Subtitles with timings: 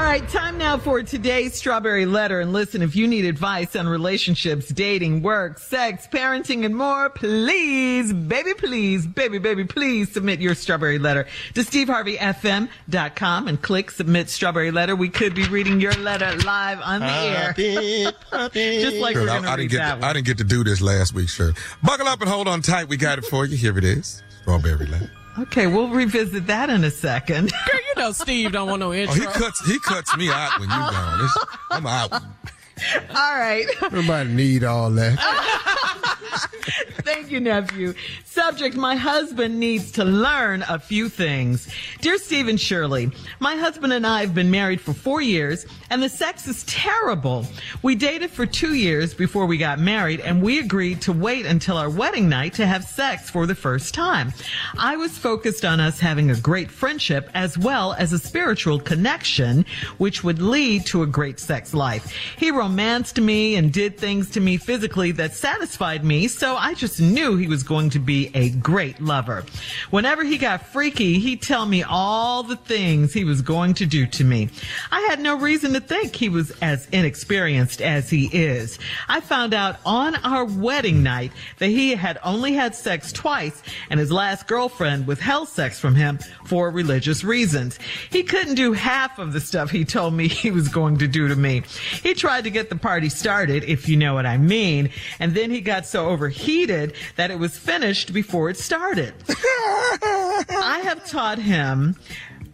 [0.00, 2.40] All right, time now for today's strawberry letter.
[2.40, 8.10] And listen, if you need advice on relationships, dating, work, sex, parenting, and more, please,
[8.10, 14.70] baby, please, baby, baby, please submit your strawberry letter to steveharveyfm.com and click submit strawberry
[14.70, 14.96] letter.
[14.96, 17.52] We could be reading your letter live on the air.
[18.80, 20.04] Just like we're going to I, I read didn't get that to, one.
[20.04, 21.52] I didn't get to do this last week, sure.
[21.82, 22.88] Buckle up and hold on tight.
[22.88, 23.58] We got it for you.
[23.58, 24.22] Here it is.
[24.40, 25.10] Strawberry letter.
[25.38, 27.52] Okay, we'll revisit that in a second.
[27.96, 29.14] You know Steve don't want no Oh, intro.
[29.14, 31.24] he cuts he cuts me out when you gone.
[31.24, 31.38] It's,
[31.70, 32.12] I'm out.
[33.10, 33.66] All right.
[33.90, 35.18] Nobody need all that.
[37.02, 37.94] Thank you, nephew.
[38.24, 41.68] Subject, my husband needs to learn a few things.
[42.00, 46.08] Dear Stephen Shirley, my husband and I have been married for four years and the
[46.08, 47.46] sex is terrible.
[47.82, 51.76] We dated for two years before we got married and we agreed to wait until
[51.76, 54.32] our wedding night to have sex for the first time.
[54.78, 59.64] I was focused on us having a great friendship as well as a spiritual connection,
[59.98, 62.12] which would lead to a great sex life.
[62.38, 67.00] He romanced me and did things to me physically that satisfied me, so I just
[67.00, 69.44] knew he was going to be a great lover.
[69.90, 74.06] Whenever he got freaky, he'd tell me all the things he was going to do
[74.06, 74.50] to me.
[74.92, 78.78] I had no reason to think he was as inexperienced as he is.
[79.08, 83.98] I found out on our wedding night that he had only had sex twice and
[83.98, 87.80] his last girlfriend withheld sex from him for religious reasons.
[88.10, 91.26] He couldn't do half of the stuff he told me he was going to do
[91.26, 91.62] to me.
[92.02, 95.50] He tried to get the party started, if you know what I mean, and then
[95.50, 99.14] he got so overheated that it was finished before it started.
[99.28, 101.96] I have taught him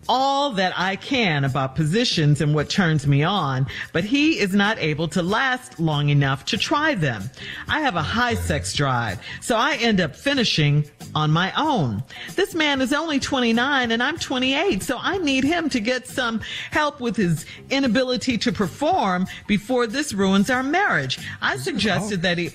[0.09, 4.79] all that I can about positions and what turns me on, but he is not
[4.79, 7.31] able to last long enough to try them.
[7.69, 10.85] I have a high sex drive, so I end up finishing
[11.15, 12.03] on my own.
[12.35, 16.41] This man is only 29 and I'm 28, so I need him to get some
[16.71, 21.19] help with his inability to perform before this ruins our marriage.
[21.41, 21.59] I oh.
[21.59, 22.51] suggested that he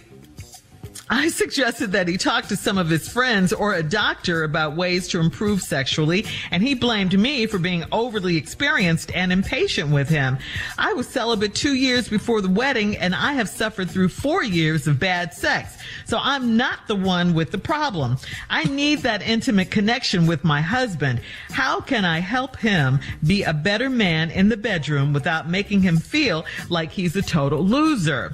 [1.10, 5.08] I suggested that he talk to some of his friends or a doctor about ways
[5.10, 10.38] to improve sexually, and he blamed me for being overly experienced and impatient with him.
[10.78, 14.88] I was celibate two years before the wedding, and I have suffered through four years
[14.88, 15.78] of bad sex.
[16.06, 18.18] So I'm not the one with the problem.
[18.50, 21.22] I need that intimate connection with my husband.
[21.50, 25.98] How can I help him be a better man in the bedroom without making him
[25.98, 28.34] feel like he's a total loser?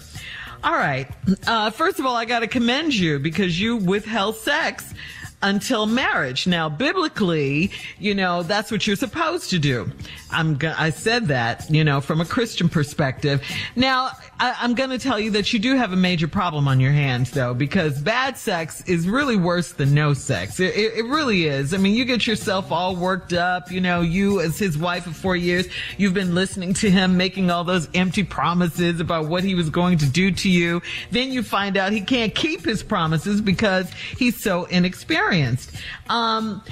[0.68, 1.08] All right.
[1.48, 4.94] Uh, first of all, I got to commend you because you withheld sex
[5.44, 6.48] until marriage.
[6.48, 7.70] Now, biblically,
[8.00, 9.92] you know, that's what you're supposed to do.
[10.32, 13.44] I'm go- I said that, you know, from a Christian perspective.
[13.76, 16.80] Now, I- I'm going to tell you that you do have a major problem on
[16.80, 20.60] your hands, though, because bad sex is really worse than no sex.
[20.60, 21.72] It, it, it really is.
[21.74, 23.72] I mean, you get yourself all worked up.
[23.72, 25.68] You know, you as his wife of four years,
[25.98, 30.00] you've been listening to him making all those empty promises about what he was going
[30.00, 30.82] to do to you.
[31.12, 35.72] Then you find out he can't keep his promises because he's so inexperienced experienced.
[36.10, 36.64] Um,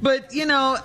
[0.00, 0.78] but you know,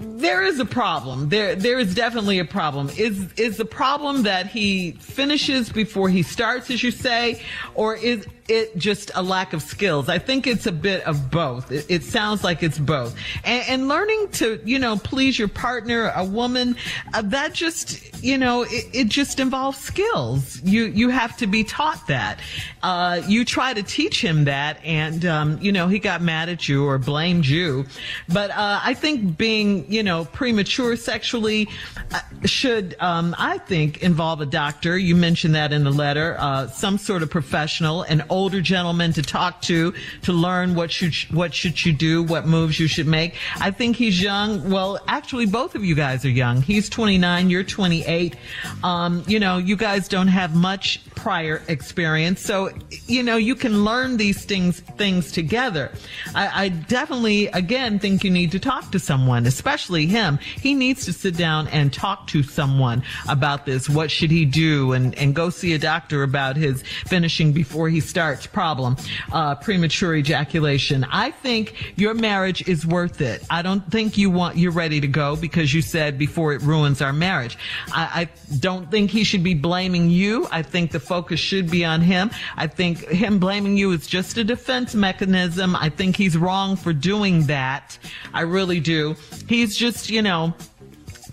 [0.00, 1.28] there is a problem.
[1.28, 2.90] There, there is definitely a problem.
[2.96, 7.42] Is is the problem that he finishes before he starts, as you say,
[7.74, 10.08] or is it just a lack of skills?
[10.08, 11.70] I think it's a bit of both.
[11.70, 13.16] It, it sounds like it's both.
[13.44, 16.76] And, and, learning to, you know, please your partner, a woman,
[17.14, 20.60] uh, that just, you know, it, it, just involves skills.
[20.62, 22.40] You you have to be taught that.
[22.82, 26.68] Uh, you try to teach him that, and um, you know, he got mad at
[26.68, 27.86] you or blamed you.
[28.28, 31.68] But uh, I think being you know, premature sexually
[32.12, 34.96] uh, should, um, I think, involve a doctor.
[34.98, 39.22] You mentioned that in the letter, uh, some sort of professional, an older gentleman to
[39.22, 39.92] talk to,
[40.22, 43.34] to learn what should, what should you do, what moves you should make.
[43.56, 44.70] I think he's young.
[44.70, 46.62] Well, actually, both of you guys are young.
[46.62, 48.36] He's 29, you're 28.
[48.84, 52.40] Um, you know, you guys don't have much prior experience.
[52.40, 52.70] So,
[53.08, 55.90] you know, you can learn these things, things together.
[56.32, 61.04] I, I definitely, again, think you need to talk to someone, especially him, he needs
[61.06, 63.88] to sit down and talk to someone about this.
[63.88, 64.92] What should he do?
[64.92, 68.96] And, and go see a doctor about his finishing before he starts problem,
[69.32, 71.04] uh, premature ejaculation.
[71.04, 73.44] I think your marriage is worth it.
[73.50, 77.00] I don't think you want, you're ready to go because you said before it ruins
[77.00, 77.56] our marriage.
[77.92, 80.48] I, I don't think he should be blaming you.
[80.50, 82.30] I think the focus should be on him.
[82.56, 85.76] I think him blaming you is just a defense mechanism.
[85.76, 87.98] I think he's wrong for doing that.
[88.34, 89.14] I really do.
[89.46, 90.54] He's he's just, you know,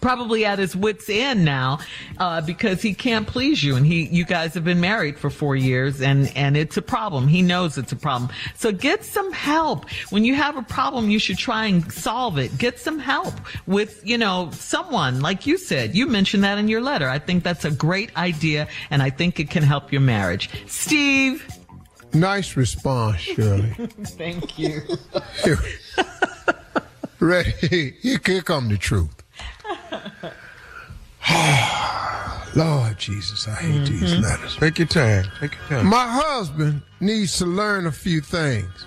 [0.05, 1.79] probably at his wits end now
[2.19, 3.75] uh, because he can't please you.
[3.75, 7.27] And he you guys have been married for four years and and it's a problem.
[7.27, 8.29] He knows it's a problem.
[8.53, 9.89] So get some help.
[10.11, 12.55] When you have a problem you should try and solve it.
[12.59, 13.33] Get some help
[13.65, 15.21] with you know someone.
[15.21, 17.09] Like you said you mentioned that in your letter.
[17.09, 20.51] I think that's a great idea and i think it can help your marriage.
[20.67, 21.47] Steve.
[22.13, 23.71] Nice response shirley.
[24.21, 24.81] Thank you.
[27.19, 27.51] Ready?
[28.01, 29.14] Here, here come the truth.
[32.55, 33.99] Lord Jesus, I hate mm-hmm.
[33.99, 34.55] these letters.
[34.57, 35.25] Take your time.
[35.39, 35.87] Take your time.
[35.87, 38.85] My husband needs to learn a few things.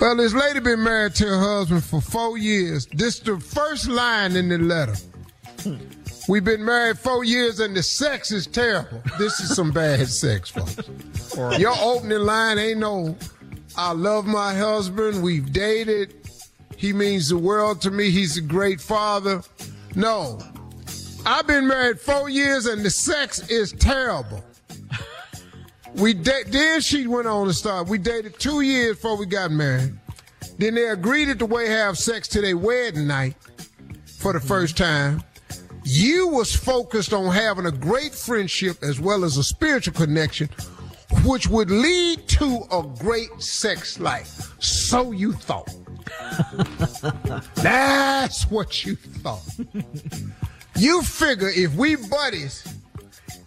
[0.00, 2.86] Well, this lady been married to her husband for four years.
[2.92, 4.94] This the first line in the letter.
[6.28, 9.02] We've been married four years and the sex is terrible.
[9.18, 10.78] This is some bad sex, folks.
[11.58, 13.16] Your opening line ain't no
[13.78, 15.22] I love my husband.
[15.22, 16.14] We've dated.
[16.76, 18.10] He means the world to me.
[18.10, 19.42] He's a great father.
[19.96, 20.38] No.
[21.24, 24.44] I've been married four years and the sex is terrible.
[25.94, 27.88] We da- then she went on to start.
[27.88, 29.96] We dated two years before we got married.
[30.58, 33.34] Then they agreed at the way have sex to their wedding night
[34.18, 35.18] for the first mm-hmm.
[35.18, 35.24] time.
[35.84, 40.50] You was focused on having a great friendship as well as a spiritual connection
[41.24, 44.52] which would lead to a great sex life.
[44.58, 45.74] So you thought.
[47.54, 49.42] That's what you thought.
[50.76, 52.66] you figure if we buddies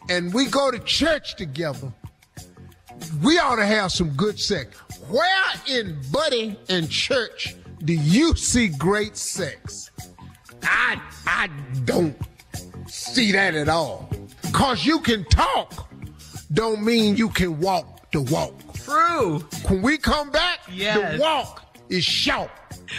[0.09, 1.91] and we go to church together,
[3.23, 4.77] we ought to have some good sex.
[5.09, 9.91] Where in buddy and church do you see great sex?
[10.63, 11.49] I I
[11.85, 12.17] don't
[12.87, 14.09] see that at all.
[14.51, 15.89] Cause you can talk
[16.53, 18.53] don't mean you can walk the walk.
[18.73, 19.39] True.
[19.67, 21.15] When we come back, yes.
[21.15, 22.49] the walk is short.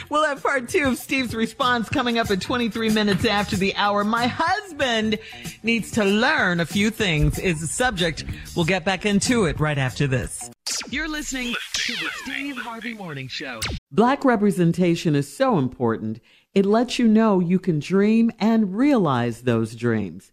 [0.08, 4.04] We'll have part two of Steve's response coming up at 23 minutes after the hour.
[4.04, 5.18] My husband
[5.62, 8.24] needs to learn a few things is the subject.
[8.54, 10.50] We'll get back into it right after this.
[10.90, 13.60] You're listening to the Steve Harvey Morning Show.
[13.90, 16.20] Black representation is so important.
[16.54, 20.32] It lets you know you can dream and realize those dreams.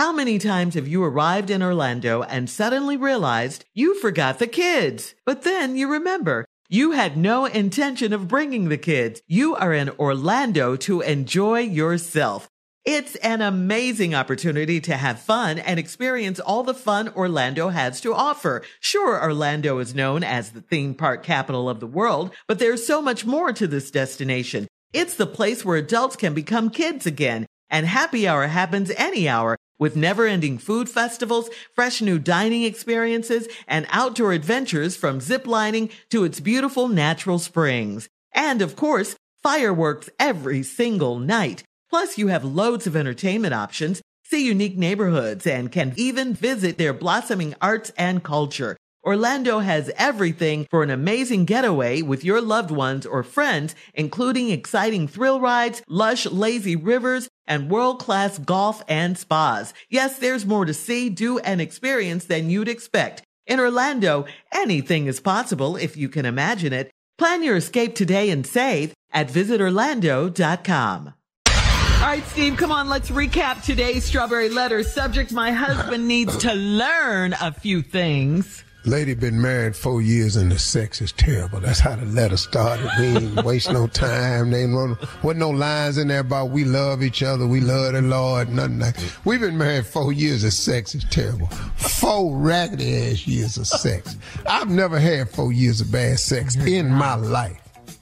[0.00, 5.14] How many times have you arrived in Orlando and suddenly realized you forgot the kids?
[5.26, 9.20] But then you remember you had no intention of bringing the kids.
[9.26, 12.48] You are in Orlando to enjoy yourself.
[12.86, 18.14] It's an amazing opportunity to have fun and experience all the fun Orlando has to
[18.14, 18.62] offer.
[18.80, 23.02] Sure, Orlando is known as the theme park capital of the world, but there's so
[23.02, 24.66] much more to this destination.
[24.94, 29.56] It's the place where adults can become kids again, and happy hour happens any hour
[29.78, 36.24] with never ending food festivals, fresh new dining experiences, and outdoor adventures from ziplining to
[36.24, 38.08] its beautiful natural springs.
[38.32, 41.64] And of course, fireworks every single night.
[41.88, 46.92] Plus, you have loads of entertainment options, see unique neighborhoods, and can even visit their
[46.92, 48.76] blossoming arts and culture.
[49.02, 55.08] Orlando has everything for an amazing getaway with your loved ones or friends, including exciting
[55.08, 59.72] thrill rides, lush, lazy rivers, and world-class golf and spas.
[59.88, 63.22] Yes, there's more to see, do, and experience than you'd expect.
[63.46, 66.90] In Orlando, anything is possible if you can imagine it.
[67.16, 71.14] Plan your escape today and save at visitorlando.com.
[71.46, 74.82] All right, Steve, come on, let's recap today's strawberry letter.
[74.82, 78.64] Subject, my husband needs to learn a few things.
[78.86, 81.60] Lady been married four years and the sex is terrible.
[81.60, 82.90] That's how the letter started.
[82.98, 84.50] We ain't waste no time.
[84.50, 87.92] They ain't no, wasn't no lines in there about we love each other, we love
[87.92, 91.46] the Lord, nothing like We've been married four years and sex is terrible.
[91.76, 94.16] Four raggedy ass years of sex.
[94.46, 97.60] I've never had four years of bad sex in my life.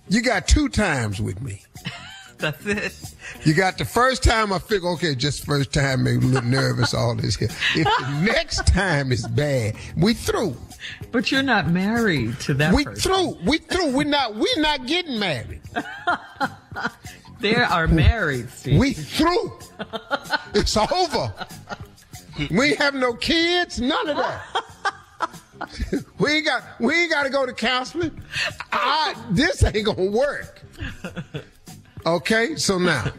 [0.09, 1.63] You got two times with me.
[2.39, 3.15] That's it.
[3.45, 6.95] You got the first time I figure, okay, just first time, maybe a little nervous,
[6.95, 7.49] all this here.
[7.75, 10.57] If the next time is bad, we through.
[11.11, 13.13] But you're not married to that we person.
[13.13, 13.39] through.
[13.45, 13.93] We through.
[13.93, 15.61] We're not we're not getting married.
[17.41, 18.79] they are married, Steve.
[18.79, 19.59] We through.
[20.55, 21.33] it's over.
[22.51, 24.65] We ain't have no kids, none of that.
[26.19, 28.21] we ain't got we ain't gotta go to counseling.
[28.73, 30.63] I, this ain't gonna work.
[32.07, 33.13] Okay, so now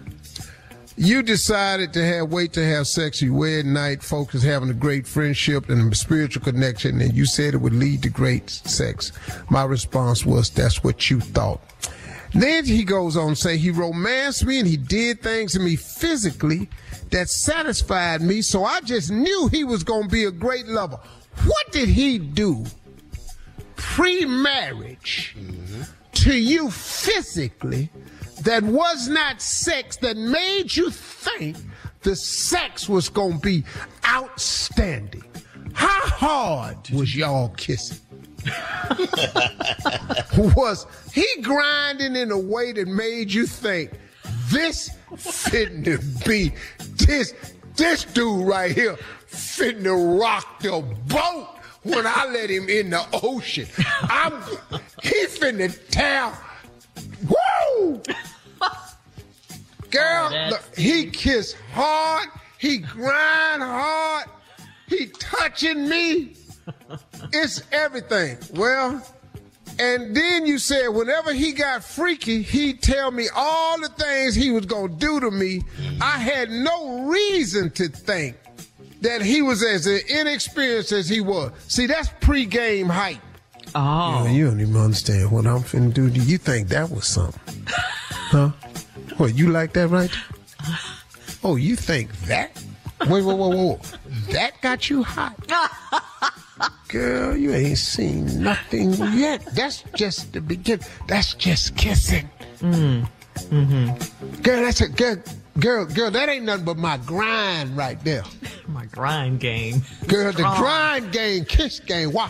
[1.00, 4.74] you decided to have wait to have sex your wedding night, folks is having a
[4.74, 9.13] great friendship and a spiritual connection, and you said it would lead to great sex.
[9.50, 11.62] My response was that's what you thought.
[12.34, 15.77] Then he goes on to say he romanced me and he did things to me
[15.77, 16.68] physically
[17.12, 21.00] that satisfied me, so I just knew he was gonna be a great lover.
[21.46, 22.65] What did he do
[23.77, 25.38] pre-marriage
[26.12, 27.89] to you physically
[28.43, 31.58] that was not sex that made you think
[32.01, 33.63] the sex was going to be
[34.05, 35.24] outstanding.
[35.74, 38.00] How hard was y'all kissing?
[40.55, 43.91] was he grinding in a way that made you think
[44.50, 46.53] this finna be
[47.05, 47.34] this
[47.75, 48.96] this dude right here
[49.29, 51.48] finna rock the boat
[51.84, 53.67] when I let him in the ocean.
[54.03, 54.41] I'm
[55.01, 56.38] he finna tell
[57.89, 58.01] woo
[59.91, 62.27] Girl, Oh, look, he kiss hard,
[62.60, 64.25] he grind hard,
[64.88, 66.36] he touching me.
[67.34, 68.38] It's everything.
[68.53, 69.05] Well,
[69.79, 74.51] and then you said whenever he got freaky, he'd tell me all the things he
[74.51, 75.62] was gonna do to me.
[76.01, 78.38] I had no reason to think
[79.01, 81.51] that he was as inexperienced as he was.
[81.67, 83.17] See, that's pre-game hype.
[83.76, 84.26] Oh.
[84.26, 86.10] Yeah, you don't even understand what I'm finna do.
[86.10, 87.66] Do you think that was something?
[87.68, 88.50] Huh?
[89.18, 90.12] What, you like that right?
[91.44, 92.52] Oh, you think that?
[93.08, 93.80] Wait, whoa, whoa, whoa.
[94.32, 95.36] That got you hot?
[96.90, 99.46] Girl, you ain't seen nothing yet.
[99.54, 100.86] That's just the beginning.
[101.08, 102.30] That's just kissing.
[102.60, 103.08] Mm.
[103.50, 105.16] hmm Girl, that's a girl,
[105.60, 108.24] girl, girl, that ain't nothing but my grind right there.
[108.68, 109.82] My grind game.
[110.08, 112.12] Girl, the grind game, kiss game.
[112.12, 112.30] Why?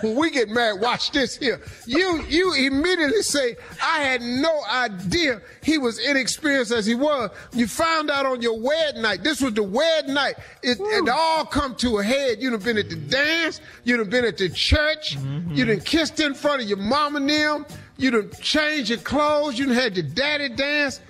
[0.00, 1.60] When we get married, watch this here.
[1.86, 7.30] You you immediately say, I had no idea he was inexperienced as he was.
[7.52, 9.22] You found out on your wedding night.
[9.22, 10.34] This was the wedding night.
[10.62, 12.40] It, it all come to a head.
[12.40, 13.60] You done been at the dance.
[13.84, 15.16] You done been at the church.
[15.16, 15.54] Mm-hmm.
[15.54, 17.66] You done kissed in front of your mom and them.
[17.96, 19.58] You done changed your clothes.
[19.58, 21.00] You done had your daddy dance.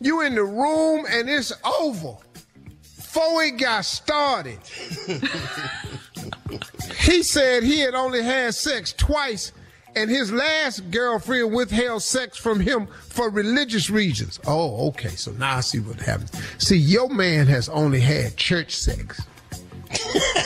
[0.00, 2.16] You in the room and it's over.
[2.82, 4.58] Before it got started.
[7.00, 9.52] He said he had only had sex twice,
[9.96, 14.38] and his last girlfriend withheld sex from him for religious reasons.
[14.46, 15.08] Oh, okay.
[15.10, 16.30] So now I see what happened.
[16.58, 19.20] See, your man has only had church sex.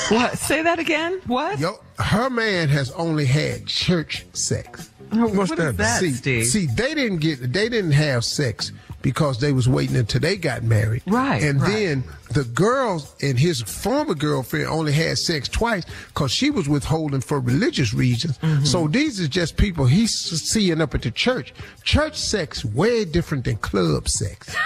[0.08, 0.38] What?
[0.38, 1.20] Say that again?
[1.26, 1.58] What?
[1.58, 4.90] Yo, her man has only had church sex.
[5.12, 6.46] Oh, What's what is that, see, Steve?
[6.46, 8.72] see, they didn't get, they didn't have sex
[9.04, 11.02] because they was waiting until they got married.
[11.06, 11.70] Right, And right.
[11.70, 17.20] then the girls and his former girlfriend only had sex twice because she was withholding
[17.20, 18.38] for religious reasons.
[18.38, 18.64] Mm-hmm.
[18.64, 21.52] So these are just people he's seeing up at the church.
[21.82, 24.56] Church sex way different than club sex.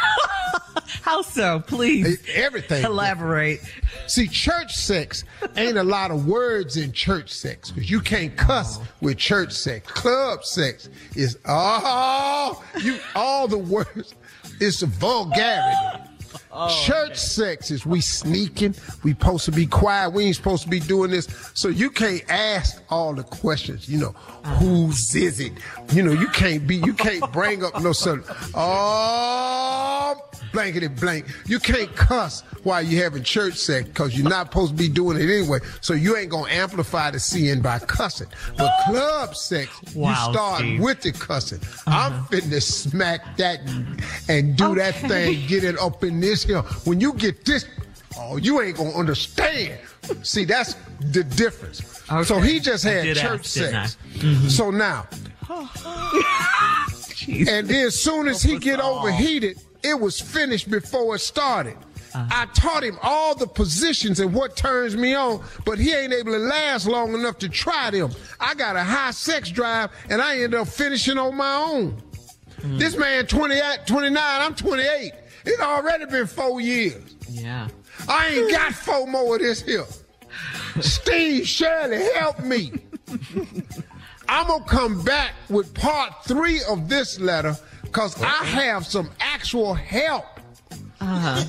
[1.02, 1.60] How so?
[1.60, 2.22] Please.
[2.32, 2.84] Everything.
[2.84, 3.60] Elaborate.
[4.06, 5.24] See, church sex
[5.56, 9.90] ain't a lot of words in church sex because you can't cuss with church sex.
[9.90, 14.14] Club sex is all you all the words.
[14.60, 16.02] It's the vulgarity.
[16.60, 18.74] Oh, church sex is we sneaking.
[19.04, 20.10] We supposed to be quiet.
[20.10, 21.28] We ain't supposed to be doing this.
[21.54, 23.88] So you can't ask all the questions.
[23.88, 24.10] You know,
[24.58, 25.52] whose is it?
[25.92, 26.76] You know, you can't be.
[26.76, 28.24] You can't bring up no certain.
[28.54, 30.20] Oh,
[30.52, 31.26] blankety blank.
[31.46, 35.16] You can't cuss while you having church sex because you're not supposed to be doing
[35.16, 35.60] it anyway.
[35.80, 38.28] So you ain't gonna amplify the sin by cussing.
[38.56, 40.80] But club sex, Wow, you start Steve.
[40.80, 41.60] with the cussing.
[41.86, 42.26] I'm uh-huh.
[42.30, 46.62] finna smack that and, and do that thing, get it up in this here.
[46.84, 47.64] When you get this,
[48.18, 49.78] oh, you ain't gonna understand.
[50.22, 52.02] See, that's the difference.
[52.26, 53.96] So he just had church ask, sex.
[54.48, 55.06] So now,
[57.28, 61.76] and then as soon as he get overheated, it was finished before it started.
[62.14, 66.32] I taught him all the positions and what turns me on, but he ain't able
[66.32, 68.10] to last long enough to try them.
[68.40, 72.02] I got a high sex drive, and I end up finishing on my own.
[72.64, 75.12] This man 28, 29, I'm 28.
[75.44, 77.16] It's already been four years.
[77.28, 77.68] Yeah.
[78.08, 79.84] I ain't got four more of this here.
[80.80, 82.72] Steve Shirley, help me.
[84.28, 89.74] I'm gonna come back with part three of this letter because I have some actual
[89.74, 90.24] help.
[91.00, 91.44] Uh-huh.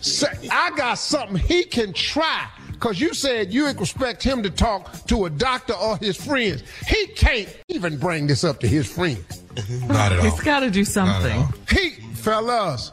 [0.00, 2.48] So I got something he can try.
[2.80, 6.62] Cause you said you expect him to talk to a doctor or his friends.
[6.86, 9.42] He can't even bring this up to his friends.
[9.86, 10.24] Not at all.
[10.24, 11.46] He's got to do something.
[11.70, 12.90] He, fellas,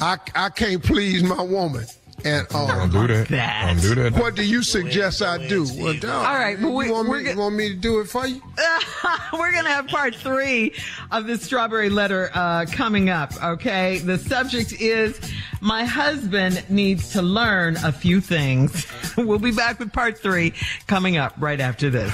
[0.00, 1.86] I I can't please my woman.
[2.24, 3.28] And um, Don't do that.
[3.28, 3.66] That.
[3.82, 4.14] Don't do that.
[4.14, 5.66] What do you suggest I do?
[5.76, 8.00] Well, dog, All right, well, we- you want, me, go- you want me to do
[8.00, 8.40] it for you?
[9.34, 10.72] We're going to have part three
[11.10, 13.98] of the strawberry letter uh, coming up, okay?
[13.98, 15.20] The subject is
[15.60, 18.86] My husband needs to learn a few things.
[19.18, 20.54] we'll be back with part three
[20.86, 22.10] coming up right after this.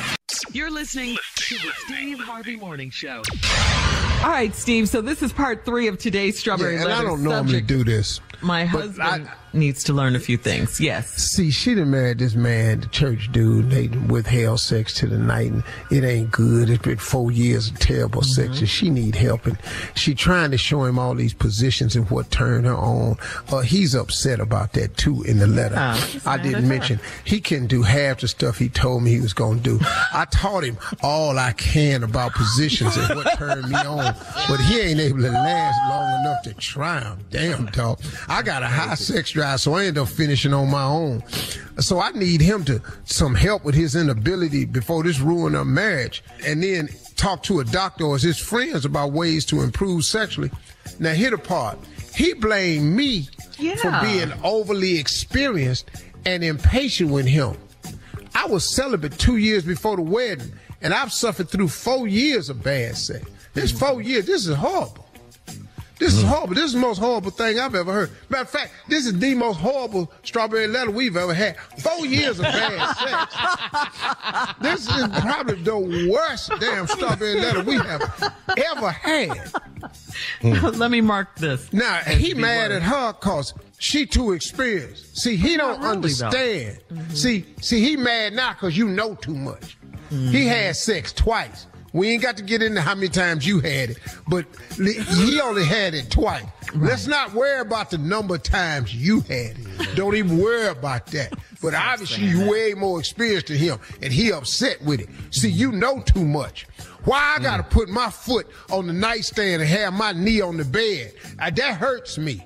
[0.51, 3.23] You're listening to the Steve Harvey Morning Show.
[4.23, 4.89] All right, Steve.
[4.89, 6.93] So this is part three of today's strawberry Yeah, and.
[6.93, 8.21] I don't normally do this.
[8.41, 10.81] My husband I- needs to learn a few things.
[10.81, 11.11] Yes.
[11.11, 13.71] See, she done married this man, the church dude.
[13.71, 16.69] They withheld sex to the night, and it ain't good.
[16.71, 19.47] It's been four years of terrible sex, and she need help.
[19.47, 19.57] And
[19.95, 23.17] she trying to show him all these positions and what turned her on.
[23.49, 25.77] Uh, he's upset about that too in the letter.
[25.79, 29.35] Oh, I didn't mention he can do half the stuff he told me he was
[29.35, 29.79] going to do.
[30.13, 34.12] I taught him all I can about positions and what turned me on,
[34.49, 37.19] but he ain't able to last long enough to try 'em.
[37.31, 38.01] Damn, dog.
[38.29, 41.23] I got a high sex drive, so I end up finishing on my own.
[41.79, 46.23] So I need him to some help with his inability before this ruin our marriage,
[46.45, 50.51] and then talk to a doctor or his friends about ways to improve sexually.
[50.99, 51.79] Now, hit the part.
[52.15, 53.29] He blamed me
[53.81, 55.91] for being overly experienced
[56.27, 57.57] and impatient with him.
[58.35, 62.63] I was celibate two years before the wedding, and I've suffered through four years of
[62.63, 63.25] bad sex.
[63.55, 63.85] This mm-hmm.
[63.85, 65.03] four years, this is horrible.
[66.03, 66.29] This is mm.
[66.29, 66.55] horrible.
[66.57, 68.11] This is the most horrible thing I've ever heard.
[68.29, 71.57] Matter of fact, this is the most horrible strawberry letter we've ever had.
[71.79, 74.55] Four years of bad sex.
[74.61, 78.35] This is probably the worst damn strawberry letter we have
[78.73, 79.53] ever had.
[80.41, 80.77] Mm.
[80.77, 81.73] Let me mark this.
[81.73, 82.77] Now he mad word.
[82.79, 85.17] at her cause she too experienced.
[85.19, 85.91] See, he don't really, though.
[86.27, 86.81] understand.
[86.93, 87.15] Mm-hmm.
[87.15, 89.79] See, see, he mad now cause you know too much.
[90.11, 90.49] He mm-hmm.
[90.49, 91.69] had sex twice.
[91.93, 95.65] We ain't got to get into how many times you had it, but he only
[95.65, 96.45] had it twice.
[96.75, 99.95] Let's not worry about the number of times you had it.
[99.95, 101.35] Don't even worry about that.
[101.61, 105.09] But obviously you way more experienced than him, and he upset with it.
[105.31, 106.67] See, you know too much.
[107.05, 110.65] Why I gotta put my foot on the nightstand and have my knee on the
[110.65, 111.13] bed?
[111.39, 112.45] Uh, that hurts me.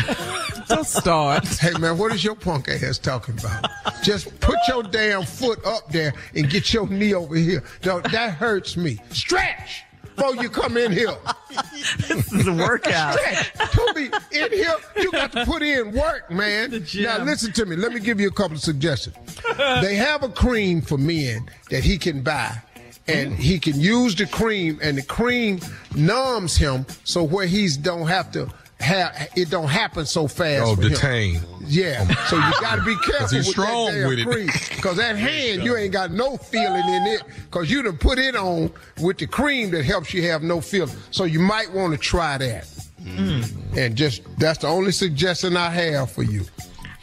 [0.68, 1.46] Don't start.
[1.46, 3.70] Hey man, what is your punk ass talking about?
[4.04, 7.64] Just put your damn foot up there and get your knee over here.
[7.84, 9.00] No, that hurts me.
[9.10, 11.16] Stretch before you come in here.
[12.08, 13.14] This is a workout.
[13.14, 13.52] Stretch.
[13.74, 14.76] Don't be in here.
[14.96, 16.84] You got to put in work, man.
[16.96, 17.76] Now listen to me.
[17.76, 19.16] Let me give you a couple of suggestions.
[19.80, 22.60] they have a cream for men that he can buy.
[23.06, 25.60] And he can use the cream, and the cream
[25.94, 30.64] numbs him, so where he's don't have to have it don't happen so fast.
[30.66, 30.88] Oh, for him.
[30.90, 31.40] detain.
[31.66, 34.82] Yeah, so you got to be careful he's with strong that damn with it.
[34.82, 37.22] Cause that hand, you ain't got no feeling in it.
[37.50, 40.94] Cause you done put it on with the cream that helps you have no feeling.
[41.10, 42.68] So you might want to try that.
[43.06, 46.42] And just that's the only suggestion I have for you.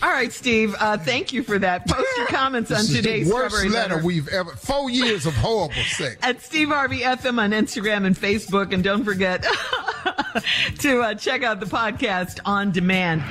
[0.03, 0.75] All right, Steve.
[0.79, 1.87] Uh, thank you for that.
[1.87, 4.05] Post your comments on This is today's the worst strawberry letter letter.
[4.05, 4.51] we've ever.
[4.55, 6.17] Four years of horrible sex.
[6.23, 8.73] at Steve Harvey FM on Instagram and Facebook.
[8.73, 9.45] And don't forget
[10.79, 13.23] to uh, check out the podcast on demand.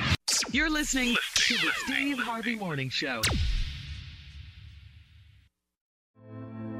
[0.51, 3.21] You're listening to the Steve Harvey Morning Show.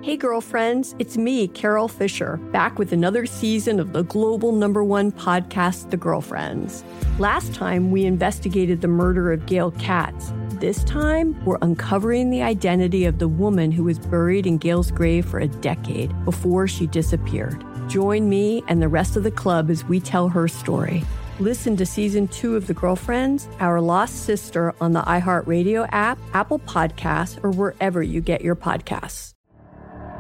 [0.02, 5.12] Hey, girlfriends, it's me, Carol Fisher, back with another season of the global number one
[5.12, 6.84] podcast, The Girlfriends.
[7.20, 10.34] Last time, we investigated the murder of Gail Katz.
[10.54, 15.24] This time, we're uncovering the identity of the woman who was buried in Gail's grave
[15.24, 17.64] for a decade before she disappeared.
[17.92, 21.04] Join me and the rest of the club as we tell her story.
[21.42, 26.60] Listen to season two of The Girlfriends, Our Lost Sister on the iHeartRadio app, Apple
[26.60, 29.34] Podcasts, or wherever you get your podcasts.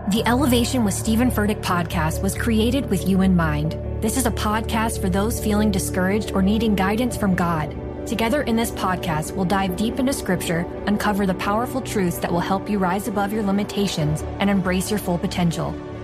[0.09, 3.77] The Elevation with Stephen Furtick podcast was created with you in mind.
[4.03, 7.73] This is a podcast for those feeling discouraged or needing guidance from God.
[8.05, 12.41] Together in this podcast, we'll dive deep into scripture, uncover the powerful truths that will
[12.41, 15.73] help you rise above your limitations and embrace your full potential.